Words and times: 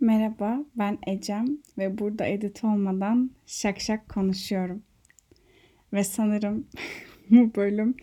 Merhaba, 0.00 0.64
ben 0.76 0.98
Ecem 1.06 1.58
ve 1.78 1.98
burada 1.98 2.26
edit 2.26 2.64
olmadan 2.64 3.30
şak 3.46 3.80
şak 3.80 4.08
konuşuyorum. 4.08 4.82
Ve 5.92 6.04
sanırım 6.04 6.66
bu 7.30 7.54
bölüm 7.54 7.96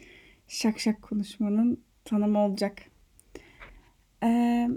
şak 0.47 0.79
şak 0.79 1.01
konuşmanın 1.01 1.83
tanımı 2.05 2.39
olacak. 2.39 2.81
Ee, 4.23 4.69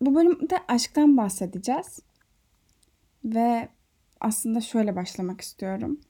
bu 0.00 0.14
bölümde 0.14 0.58
aşktan 0.68 1.16
bahsedeceğiz. 1.16 2.00
Ve 3.24 3.68
aslında 4.20 4.60
şöyle 4.60 4.96
başlamak 4.96 5.40
istiyorum. 5.40 6.00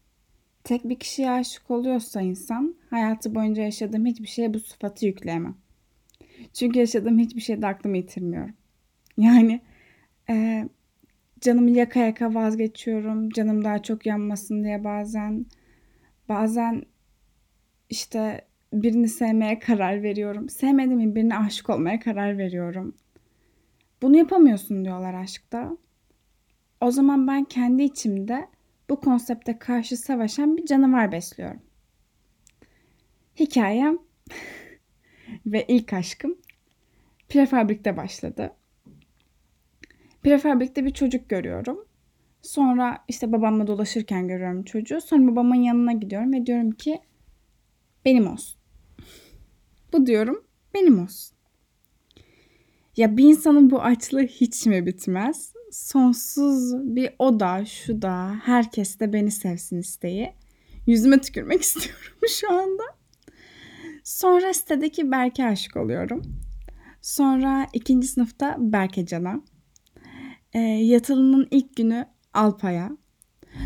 Tek 0.64 0.84
bir 0.84 0.98
kişiye 0.98 1.30
aşık 1.30 1.70
oluyorsa 1.70 2.20
insan 2.20 2.74
hayatı 2.90 3.34
boyunca 3.34 3.62
yaşadığım 3.62 4.06
hiçbir 4.06 4.28
şeye 4.28 4.54
bu 4.54 4.60
sıfatı 4.60 5.06
yükleyemem. 5.06 5.56
Çünkü 6.54 6.78
yaşadığım 6.78 7.18
hiçbir 7.18 7.40
şeyde 7.40 7.66
aklımı 7.66 7.96
yitirmiyorum. 7.96 8.54
Yani 9.16 9.60
e, 10.30 10.68
canımı 11.40 11.70
yaka 11.70 12.00
yaka 12.00 12.34
vazgeçiyorum. 12.34 13.30
Canım 13.30 13.64
daha 13.64 13.82
çok 13.82 14.06
yanmasın 14.06 14.64
diye 14.64 14.84
bazen. 14.84 15.46
Bazen 16.28 16.82
işte 17.90 18.46
birini 18.72 19.08
sevmeye 19.08 19.58
karar 19.58 20.02
veriyorum. 20.02 20.48
Sevmediğim 20.48 21.14
birine 21.14 21.38
aşık 21.38 21.70
olmaya 21.70 22.00
karar 22.00 22.38
veriyorum. 22.38 22.94
Bunu 24.02 24.16
yapamıyorsun 24.16 24.84
diyorlar 24.84 25.14
aşkta. 25.14 25.76
O 26.80 26.90
zaman 26.90 27.26
ben 27.26 27.44
kendi 27.44 27.82
içimde 27.82 28.48
bu 28.90 29.00
konsepte 29.00 29.58
karşı 29.58 29.96
savaşan 29.96 30.56
bir 30.56 30.66
canavar 30.66 31.12
besliyorum. 31.12 31.62
Hikayem 33.40 33.98
ve 35.46 35.64
ilk 35.68 35.92
aşkım 35.92 36.38
prefabrikte 37.28 37.96
başladı. 37.96 38.52
Prefabrikte 40.22 40.84
bir 40.84 40.90
çocuk 40.90 41.28
görüyorum. 41.28 41.84
Sonra 42.42 43.04
işte 43.08 43.32
babamla 43.32 43.66
dolaşırken 43.66 44.28
görüyorum 44.28 44.62
çocuğu. 44.64 45.00
Sonra 45.00 45.32
babamın 45.32 45.54
yanına 45.54 45.92
gidiyorum 45.92 46.32
ve 46.32 46.46
diyorum 46.46 46.70
ki 46.70 47.00
benim 48.04 48.26
olsun. 48.26 48.60
Bu 49.92 50.06
diyorum 50.06 50.44
benim 50.74 51.02
olsun. 51.02 51.36
Ya 52.96 53.16
bir 53.16 53.24
insanın 53.24 53.70
bu 53.70 53.82
açlığı 53.82 54.22
hiç 54.22 54.66
mi 54.66 54.86
bitmez? 54.86 55.52
Sonsuz 55.72 56.74
bir 56.96 57.10
o 57.18 57.40
da 57.40 57.64
şu 57.64 58.02
da 58.02 58.34
herkes 58.44 59.00
de 59.00 59.12
beni 59.12 59.30
sevsin 59.30 59.78
isteği. 59.78 60.32
Yüzüme 60.86 61.20
tükürmek 61.20 61.62
istiyorum 61.62 62.18
şu 62.40 62.52
anda. 62.52 62.82
Sonra 64.04 64.54
sitedeki 64.54 65.10
Berke 65.10 65.44
aşık 65.44 65.76
oluyorum. 65.76 66.22
Sonra 67.02 67.66
ikinci 67.72 68.08
sınıfta 68.08 68.56
Berke 68.58 69.06
Can'a. 69.06 69.42
E, 70.52 70.58
yatılının 70.58 71.48
ilk 71.50 71.76
günü 71.76 72.06
Alpay'a. 72.34 72.90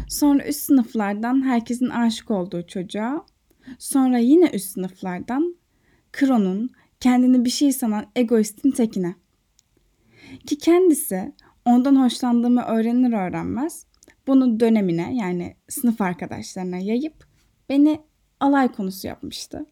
Sonra 0.09 0.47
üst 0.47 0.61
sınıflardan 0.61 1.47
herkesin 1.47 1.89
aşık 1.89 2.31
olduğu 2.31 2.67
çocuğa. 2.67 3.27
Sonra 3.79 4.19
yine 4.19 4.51
üst 4.51 4.71
sınıflardan 4.71 5.57
Kron'un 6.13 6.71
kendini 7.01 7.45
bir 7.45 7.51
şey 7.51 7.73
sanan 7.73 8.07
egoistin 8.17 8.71
tekine. 8.71 9.15
Ki 10.47 10.59
kendisi 10.59 11.33
ondan 11.65 12.05
hoşlandığımı 12.05 12.63
öğrenir 12.63 13.13
öğrenmez 13.13 13.87
bunu 14.27 14.61
dönemine 14.61 15.17
yani 15.17 15.57
sınıf 15.69 16.01
arkadaşlarına 16.01 16.77
yayıp 16.77 17.27
beni 17.69 18.01
alay 18.41 18.73
konusu 18.73 19.07
yapmıştı. 19.07 19.67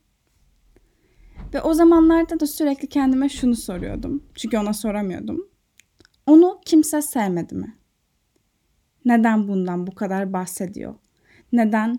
Ve 1.55 1.63
o 1.63 1.75
zamanlarda 1.75 2.41
da 2.41 2.47
sürekli 2.47 2.89
kendime 2.89 3.29
şunu 3.29 3.57
soruyordum. 3.57 4.23
Çünkü 4.35 4.59
ona 4.59 4.73
soramıyordum. 4.73 5.52
Onu 6.27 6.61
kimse 6.65 7.03
sevmedi 7.03 7.55
mi? 7.55 7.77
Neden 9.05 9.49
bundan 9.49 9.87
bu 9.87 9.95
kadar 9.95 10.33
bahsediyor? 10.33 10.95
Neden 11.53 11.99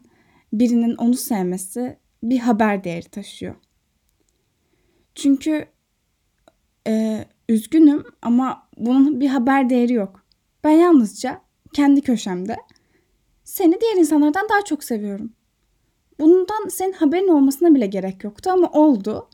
birinin 0.53 0.95
onu 0.95 1.13
sevmesi 1.13 1.97
bir 2.23 2.39
haber 2.39 2.84
değeri 2.84 3.09
taşıyor? 3.09 3.56
Çünkü 5.16 5.66
e, 6.88 7.25
üzgünüm 7.50 8.03
ama 8.22 8.67
bunun 8.78 9.19
bir 9.19 9.28
haber 9.28 9.69
değeri 9.69 9.94
yok. 9.94 10.23
Ben 10.63 10.72
yalnızca 10.72 11.41
kendi 11.73 12.01
köşemde 12.01 12.57
seni 13.44 13.81
diğer 13.81 13.95
insanlardan 13.95 14.50
daha 14.50 14.61
çok 14.61 14.84
seviyorum. 14.84 15.34
Bundan 16.19 16.67
senin 16.69 16.94
haberin 16.94 17.28
olmasına 17.28 17.75
bile 17.75 17.85
gerek 17.85 18.23
yoktu 18.23 18.50
ama 18.53 18.72
oldu. 18.72 19.29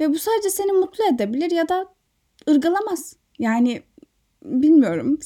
Ve 0.00 0.08
bu 0.08 0.18
sadece 0.18 0.50
seni 0.50 0.72
mutlu 0.72 1.04
edebilir 1.04 1.50
ya 1.50 1.68
da 1.68 1.86
ırgalamaz. 2.50 3.19
Yani 3.40 3.82
bilmiyorum. 4.44 5.18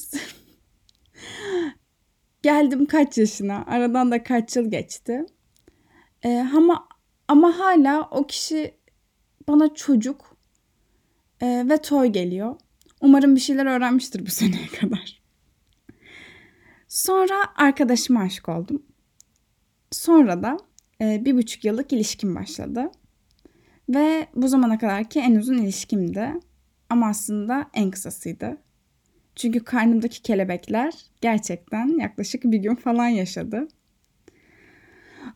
Geldim 2.41 2.85
kaç 2.85 3.17
yaşına. 3.17 3.65
Aradan 3.65 4.11
da 4.11 4.23
kaç 4.23 4.55
yıl 4.55 4.71
geçti. 4.71 5.25
Ee, 6.23 6.47
ama 6.55 6.87
ama 7.27 7.59
hala 7.59 8.07
o 8.11 8.27
kişi 8.27 8.77
bana 9.47 9.73
çocuk 9.73 10.37
e, 11.41 11.65
ve 11.69 11.81
toy 11.81 12.07
geliyor. 12.07 12.55
Umarım 13.01 13.35
bir 13.35 13.39
şeyler 13.39 13.65
öğrenmiştir 13.65 14.25
bu 14.25 14.29
seneye 14.29 14.67
kadar. 14.67 15.21
Sonra 16.87 17.35
arkadaşıma 17.55 18.21
aşık 18.21 18.49
oldum. 18.49 18.83
Sonra 19.91 20.43
da 20.43 20.57
e, 21.01 21.25
bir 21.25 21.37
buçuk 21.37 21.65
yıllık 21.65 21.93
ilişkim 21.93 22.35
başladı. 22.35 22.91
Ve 23.89 24.27
bu 24.35 24.47
zamana 24.47 24.77
kadarki 24.77 25.19
en 25.19 25.35
uzun 25.35 25.57
ilişkimdi. 25.57 26.33
Ama 26.89 27.07
aslında 27.07 27.69
en 27.73 27.91
kısasıydı. 27.91 28.57
Çünkü 29.35 29.59
karnımdaki 29.59 30.21
kelebekler 30.21 30.93
gerçekten 31.21 31.99
yaklaşık 31.99 32.43
bir 32.43 32.57
gün 32.57 32.75
falan 32.75 33.07
yaşadı. 33.07 33.67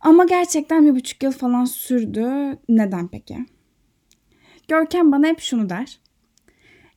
Ama 0.02 0.26
gerçekten 0.26 0.86
bir 0.86 0.96
buçuk 0.96 1.24
yıl 1.24 1.32
falan 1.32 1.66
sürdü. 1.66 2.58
Neden 2.70 3.08
peki? 3.08 3.46
Görkem 4.68 5.12
bana 5.12 5.28
hep 5.28 5.40
şunu 5.40 5.70
der. 5.70 6.00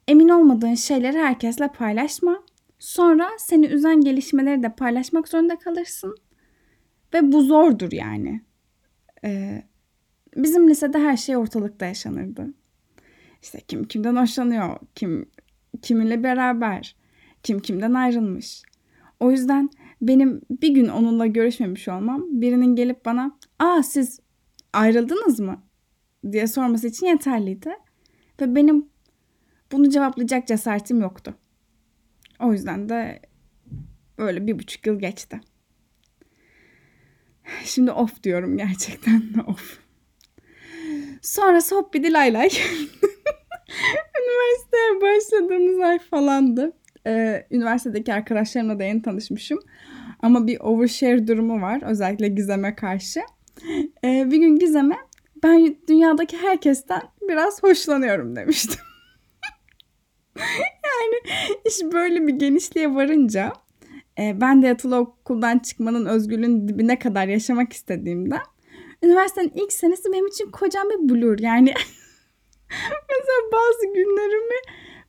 Emin 0.09 0.29
olmadığın 0.29 0.75
şeyleri 0.75 1.19
herkesle 1.19 1.69
paylaşma. 1.69 2.43
Sonra 2.79 3.31
seni 3.39 3.67
üzen 3.67 4.01
gelişmeleri 4.01 4.63
de 4.63 4.75
paylaşmak 4.75 5.29
zorunda 5.29 5.59
kalırsın. 5.59 6.17
Ve 7.15 7.33
bu 7.33 7.43
zordur 7.43 7.93
yani. 7.93 8.43
Ee, 9.25 9.63
bizim 10.37 10.71
lisede 10.71 10.99
her 10.99 11.17
şey 11.17 11.37
ortalıkta 11.37 11.87
yaşanırdı. 11.87 12.55
İşte 13.43 13.61
kim 13.61 13.85
kimden 13.85 14.17
hoşlanıyor, 14.17 14.77
kim 14.95 15.31
kiminle 15.83 16.23
beraber, 16.23 16.97
kim 17.43 17.61
kimden 17.61 17.95
ayrılmış. 17.95 18.63
O 19.21 19.31
yüzden 19.31 19.71
benim 20.03 20.41
bir 20.51 20.69
gün 20.69 20.89
onunla 20.89 21.27
görüşmemiş 21.27 21.89
olmam 21.89 22.25
birinin 22.31 22.77
gelip 22.77 23.05
bana 23.05 23.39
''Aa 23.59 23.83
siz 23.83 24.21
ayrıldınız 24.73 25.41
mı?'' 25.41 25.63
diye 26.33 26.47
sorması 26.47 26.87
için 26.89 27.07
yeterliydi. 27.07 27.71
Ve 28.41 28.55
benim 28.55 28.89
bunu 29.73 29.91
cevaplayacak 29.91 30.47
cesaretim 30.47 31.01
yoktu. 31.01 31.35
O 32.41 32.53
yüzden 32.53 32.89
de 32.89 33.21
öyle 34.19 34.47
bir 34.47 34.59
buçuk 34.59 34.87
yıl 34.87 34.99
geçti. 34.99 35.41
Şimdi 37.65 37.91
of 37.91 38.23
diyorum 38.23 38.57
gerçekten 38.57 39.23
of. 39.47 39.79
Sonrası 41.23 41.75
hop 41.77 41.95
bir 41.95 42.11
lay 42.11 42.33
lay. 42.33 42.51
Üniversiteye 44.21 45.01
başladığımız 45.03 45.81
ay 45.81 45.99
falandı. 45.99 46.73
Ee, 47.07 47.47
üniversitedeki 47.51 48.15
arkadaşlarımla 48.15 48.79
da 48.79 48.85
yeni 48.85 49.03
tanışmışım. 49.03 49.59
Ama 50.21 50.47
bir 50.47 50.61
overshare 50.61 51.27
durumu 51.27 51.63
var. 51.63 51.83
Özellikle 51.83 52.29
Gizem'e 52.29 52.75
karşı. 52.75 53.21
Ee, 54.05 54.31
bir 54.31 54.39
gün 54.39 54.57
Gizem'e 54.57 54.97
ben 55.43 55.77
dünyadaki 55.89 56.37
herkesten 56.37 57.03
biraz 57.29 57.63
hoşlanıyorum 57.63 58.37
demiştim. 58.37 58.81
yani 60.85 61.37
iş 61.65 61.83
böyle 61.93 62.27
bir 62.27 62.33
genişliğe 62.33 62.95
varınca 62.95 63.53
e, 64.19 64.41
ben 64.41 64.63
de 64.63 64.67
yatılı 64.67 64.97
okuldan 64.97 65.59
çıkmanın 65.59 66.07
özgürlüğün 66.07 66.69
dibine 66.69 66.99
kadar 66.99 67.27
yaşamak 67.27 67.73
istediğimde 67.73 68.37
üniversitenin 69.03 69.53
ilk 69.55 69.73
senesi 69.73 70.13
benim 70.13 70.27
için 70.27 70.51
kocaman 70.51 70.91
bir 70.91 71.15
blur. 71.15 71.39
Yani 71.39 71.75
Mesela 73.11 73.53
bazı 73.53 73.87
günlerimi 73.95 74.61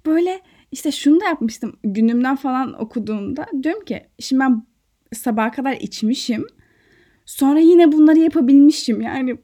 böyle 0.05 0.41
işte 0.71 0.91
şunu 0.91 1.21
da 1.21 1.25
yapmıştım. 1.25 1.79
Günümden 1.83 2.35
falan 2.35 2.81
okuduğumda 2.81 3.45
diyorum 3.63 3.85
ki 3.85 4.03
şimdi 4.19 4.39
ben 4.39 4.63
sabaha 5.13 5.51
kadar 5.51 5.73
içmişim. 5.73 6.47
Sonra 7.25 7.59
yine 7.59 7.91
bunları 7.91 8.19
yapabilmişim. 8.19 9.01
Yani 9.01 9.37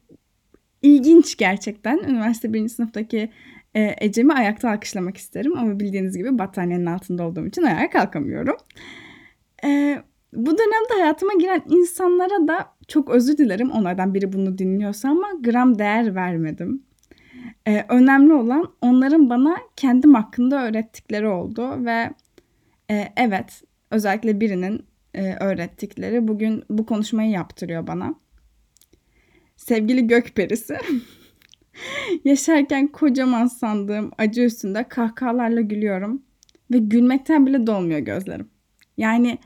ilginç 0.82 1.36
gerçekten. 1.36 1.98
Üniversite 1.98 2.52
birinci 2.52 2.74
sınıftaki 2.74 3.30
e, 3.74 3.94
Ecem'i 4.00 4.32
ayakta 4.32 4.70
alkışlamak 4.70 5.16
isterim. 5.16 5.58
Ama 5.58 5.80
bildiğiniz 5.80 6.16
gibi 6.16 6.38
battaniyenin 6.38 6.86
altında 6.86 7.26
olduğum 7.26 7.46
için 7.46 7.62
ayağa 7.62 7.90
kalkamıyorum. 7.90 8.56
E, 9.64 10.02
bu 10.32 10.58
dönemde 10.58 11.02
hayatıma 11.02 11.32
giren 11.40 11.62
insanlara 11.68 12.48
da 12.48 12.66
çok 12.88 13.10
özür 13.10 13.36
dilerim. 13.36 13.70
Onlardan 13.70 14.14
biri 14.14 14.32
bunu 14.32 14.58
dinliyorsa 14.58 15.08
ama 15.08 15.28
gram 15.40 15.78
değer 15.78 16.14
vermedim. 16.14 16.82
Ee, 17.66 17.84
önemli 17.88 18.32
olan 18.32 18.72
onların 18.80 19.30
bana 19.30 19.56
kendim 19.76 20.14
hakkında 20.14 20.64
öğrettikleri 20.64 21.28
oldu 21.28 21.84
ve 21.84 22.10
e, 22.90 23.12
evet 23.16 23.62
özellikle 23.90 24.40
birinin 24.40 24.86
e, 25.14 25.34
öğrettikleri 25.34 26.28
bugün 26.28 26.64
bu 26.70 26.86
konuşmayı 26.86 27.30
yaptırıyor 27.30 27.86
bana. 27.86 28.14
Sevgili 29.56 30.06
gök 30.06 30.34
perisi. 30.34 30.76
Yaşarken 32.24 32.86
kocaman 32.88 33.46
sandığım 33.46 34.10
acı 34.18 34.42
üstünde 34.42 34.88
kahkahalarla 34.88 35.60
gülüyorum 35.60 36.22
ve 36.70 36.78
gülmekten 36.78 37.46
bile 37.46 37.66
dolmuyor 37.66 37.98
gözlerim. 37.98 38.48
Yani 38.96 39.38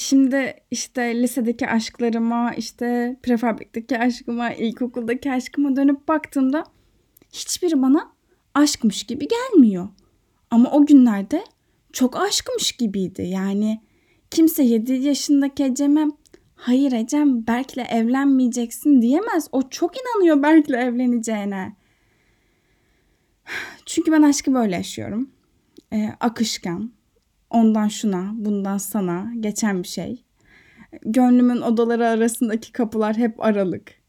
şimdi 0.00 0.54
işte 0.70 1.22
lisedeki 1.22 1.68
aşklarıma, 1.68 2.54
işte 2.54 3.16
prefabrikteki 3.22 3.98
aşkıma, 3.98 4.50
ilkokuldaki 4.52 5.32
aşkıma 5.32 5.76
dönüp 5.76 6.08
baktığımda 6.08 6.64
hiçbiri 7.32 7.82
bana 7.82 8.12
aşkmış 8.54 9.02
gibi 9.02 9.28
gelmiyor. 9.28 9.88
Ama 10.50 10.70
o 10.70 10.86
günlerde 10.86 11.44
çok 11.92 12.16
aşkmış 12.16 12.72
gibiydi. 12.72 13.22
Yani 13.22 13.80
kimse 14.30 14.62
7 14.62 14.92
yaşındaki 14.92 15.64
Ecem'e 15.64 16.06
hayır 16.54 16.92
Ecem 16.92 17.46
Berk'le 17.46 17.90
evlenmeyeceksin 17.90 19.02
diyemez. 19.02 19.48
O 19.52 19.68
çok 19.68 19.92
inanıyor 19.96 20.42
Berk'le 20.42 20.70
evleneceğine. 20.74 21.76
Çünkü 23.86 24.12
ben 24.12 24.22
aşkı 24.22 24.54
böyle 24.54 24.76
yaşıyorum. 24.76 25.30
Ee, 25.92 26.10
akışkan, 26.20 26.92
ondan 27.50 27.88
şuna, 27.88 28.32
bundan 28.34 28.78
sana 28.78 29.32
geçen 29.40 29.82
bir 29.82 29.88
şey. 29.88 30.24
Gönlümün 31.02 31.60
odaları 31.60 32.08
arasındaki 32.08 32.72
kapılar 32.72 33.16
hep 33.16 33.44
aralık. 33.44 34.00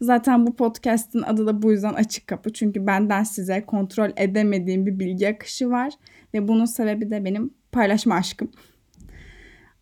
Zaten 0.00 0.46
bu 0.46 0.56
podcast'in 0.56 1.22
adı 1.22 1.46
da 1.46 1.62
bu 1.62 1.72
yüzden 1.72 1.94
açık 1.94 2.26
kapı. 2.26 2.52
Çünkü 2.52 2.86
benden 2.86 3.22
size 3.22 3.64
kontrol 3.66 4.10
edemediğim 4.16 4.86
bir 4.86 4.98
bilgi 4.98 5.28
akışı 5.28 5.70
var. 5.70 5.92
Ve 6.34 6.48
bunun 6.48 6.64
sebebi 6.64 7.10
de 7.10 7.24
benim 7.24 7.54
paylaşma 7.72 8.14
aşkım. 8.14 8.50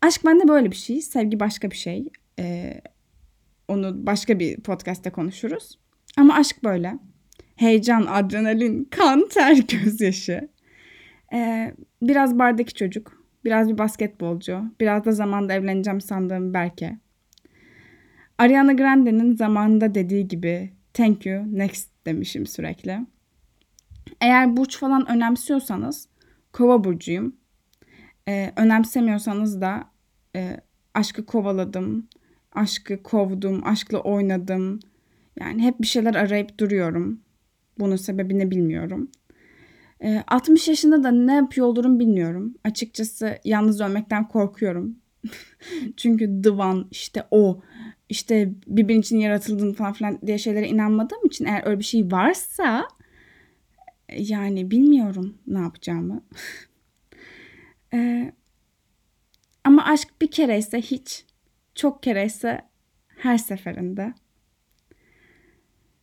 Aşk 0.01 0.25
bende 0.25 0.47
böyle 0.47 0.71
bir 0.71 0.75
şey. 0.75 1.01
Sevgi 1.01 1.39
başka 1.39 1.71
bir 1.71 1.75
şey. 1.75 2.09
Ee, 2.39 2.81
onu 3.67 4.05
başka 4.05 4.39
bir 4.39 4.61
podcast'te 4.61 5.09
konuşuruz. 5.09 5.79
Ama 6.17 6.35
aşk 6.35 6.63
böyle. 6.63 6.99
Heyecan, 7.55 8.05
adrenalin, 8.09 8.83
kan, 8.83 9.27
ter, 9.27 9.57
gözyaşı. 9.83 10.49
Ee, 11.33 11.73
biraz 12.01 12.39
bardaki 12.39 12.73
çocuk. 12.73 13.25
Biraz 13.45 13.69
bir 13.69 13.77
basketbolcu. 13.77 14.63
Biraz 14.79 15.05
da 15.05 15.11
zamanda 15.11 15.53
evleneceğim 15.53 16.01
sandığım 16.01 16.53
Berke. 16.53 16.97
Ariana 18.37 18.73
Grande'nin 18.73 19.35
zamanında 19.35 19.95
dediği 19.95 20.27
gibi 20.27 20.73
thank 20.93 21.25
you 21.25 21.57
next 21.57 21.89
demişim 22.05 22.45
sürekli. 22.45 22.99
Eğer 24.21 24.57
burç 24.57 24.77
falan 24.77 25.09
önemsiyorsanız 25.09 26.09
kova 26.53 26.83
burcuyum. 26.83 27.35
Ee, 28.27 28.51
önemsemiyorsanız 28.55 29.61
da 29.61 29.83
e, 30.35 30.59
aşkı 30.93 31.25
kovaladım, 31.25 32.07
aşkı 32.51 33.03
kovdum, 33.03 33.67
aşkla 33.67 33.99
oynadım. 33.99 34.79
Yani 35.39 35.63
hep 35.63 35.81
bir 35.81 35.87
şeyler 35.87 36.15
arayıp 36.15 36.57
duruyorum. 36.57 37.21
Bunun 37.79 37.95
sebebini 37.95 38.51
bilmiyorum. 38.51 39.11
E, 40.03 40.23
60 40.27 40.67
yaşında 40.67 41.03
da 41.03 41.11
ne 41.11 41.33
yapıyor 41.33 41.67
olurum 41.67 41.99
bilmiyorum. 41.99 42.55
Açıkçası 42.63 43.39
yalnız 43.43 43.81
ölmekten 43.81 44.27
korkuyorum. 44.27 44.95
Çünkü 45.97 46.43
divan 46.43 46.87
işte 46.91 47.27
o 47.31 47.61
işte 48.09 48.53
birbirinin 48.67 49.01
için 49.01 49.17
yaratıldığın 49.17 49.73
falan 49.73 49.93
filan 49.93 50.19
diye 50.27 50.37
şeylere 50.37 50.67
inanmadığım 50.67 51.25
için 51.25 51.45
eğer 51.45 51.67
öyle 51.67 51.79
bir 51.79 51.83
şey 51.83 52.11
varsa 52.11 52.87
yani 54.17 54.71
bilmiyorum 54.71 55.37
ne 55.47 55.59
yapacağımı. 55.59 56.23
ee, 57.93 58.33
ama 59.63 59.85
aşk 59.85 60.21
bir 60.21 60.31
kere 60.31 60.57
ise 60.57 60.81
hiç, 60.81 61.25
çok 61.75 62.03
kere 62.03 62.25
ise 62.25 62.61
her 63.17 63.37
seferinde. 63.37 64.13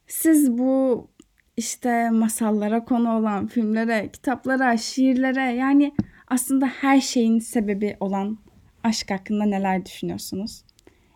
Siz 0.06 0.58
bu 0.58 1.08
işte 1.56 2.10
masallara 2.10 2.84
konu 2.84 3.16
olan 3.18 3.46
filmlere, 3.46 4.10
kitaplara, 4.12 4.76
şiirlere 4.76 5.52
yani 5.52 5.92
aslında 6.28 6.66
her 6.66 7.00
şeyin 7.00 7.38
sebebi 7.38 7.96
olan 8.00 8.38
aşk 8.84 9.10
hakkında 9.10 9.44
neler 9.44 9.86
düşünüyorsunuz? 9.86 10.62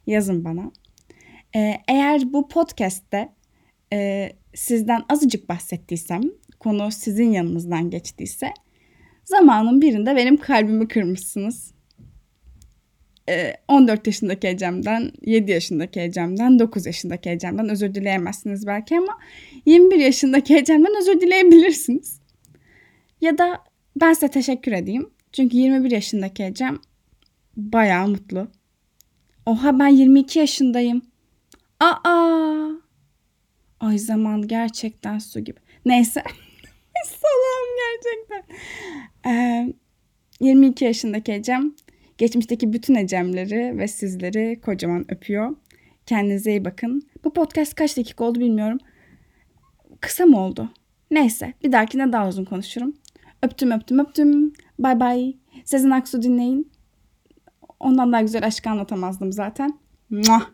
Yazın 0.06 0.44
bana. 0.44 0.70
Ee, 1.56 1.74
eğer 1.88 2.32
bu 2.32 2.48
podcast'te 2.48 3.32
e, 3.92 4.30
sizden 4.54 5.02
azıcık 5.08 5.48
bahsettiysem, 5.48 6.22
konu 6.60 6.90
sizin 6.90 7.32
yanınızdan 7.32 7.90
geçtiyse 7.90 8.52
zamanın 9.24 9.80
birinde 9.80 10.16
benim 10.16 10.36
kalbimi 10.36 10.88
kırmışsınız. 10.88 11.74
14 13.68 14.06
yaşındaki 14.06 14.48
Ecem'den, 14.48 15.12
7 15.22 15.50
yaşındaki 15.50 16.00
Ecem'den, 16.00 16.58
9 16.58 16.86
yaşındaki 16.86 17.30
Ecem'den 17.30 17.68
özür 17.68 17.94
dileyemezsiniz 17.94 18.66
belki 18.66 18.98
ama 18.98 19.18
21 19.66 19.96
yaşındaki 19.96 20.56
Ecem'den 20.56 21.00
özür 21.00 21.20
dileyebilirsiniz. 21.20 22.20
Ya 23.20 23.38
da 23.38 23.64
ben 24.00 24.12
size 24.12 24.28
teşekkür 24.28 24.72
edeyim. 24.72 25.10
Çünkü 25.32 25.56
21 25.56 25.90
yaşındaki 25.90 26.44
Ecem 26.44 26.78
bayağı 27.56 28.08
mutlu. 28.08 28.48
Oha 29.46 29.78
ben 29.78 29.88
22 29.88 30.38
yaşındayım. 30.38 31.02
Aa! 31.80 32.68
Ay 33.80 33.98
zaman 33.98 34.48
gerçekten 34.48 35.18
su 35.18 35.40
gibi. 35.40 35.60
Neyse. 35.84 36.22
Salam 37.04 37.66
gerçekten. 37.80 38.56
Ee, 39.32 39.72
22 40.40 40.84
yaşındaki 40.84 41.32
Ecem 41.32 41.74
Geçmişteki 42.20 42.72
bütün 42.72 42.94
Ecemleri 42.94 43.78
ve 43.78 43.88
sizleri 43.88 44.60
kocaman 44.60 45.12
öpüyor. 45.12 45.56
Kendinize 46.06 46.50
iyi 46.50 46.64
bakın. 46.64 47.02
Bu 47.24 47.32
podcast 47.32 47.74
kaç 47.74 47.96
dakika 47.96 48.24
oldu 48.24 48.40
bilmiyorum. 48.40 48.78
Kısa 50.00 50.26
mı 50.26 50.40
oldu? 50.40 50.68
Neyse 51.10 51.54
bir 51.64 51.72
dahakine 51.72 52.12
daha 52.12 52.28
uzun 52.28 52.44
konuşurum. 52.44 52.96
Öptüm 53.42 53.70
öptüm 53.70 53.98
öptüm. 53.98 54.52
Bay 54.78 55.00
bay. 55.00 55.36
Sezen 55.64 55.90
Aksu 55.90 56.22
dinleyin. 56.22 56.72
Ondan 57.80 58.12
daha 58.12 58.20
güzel 58.22 58.46
aşkı 58.46 58.70
anlatamazdım 58.70 59.32
zaten. 59.32 59.78
Muah. 60.10 60.50